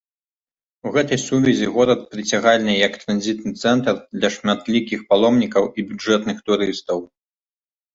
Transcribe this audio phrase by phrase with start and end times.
[0.87, 7.11] У гэтай сувязі горад прыцягальны як транзітны цэнтр для шматлікіх паломнікаў і бюджэтных турыстаў.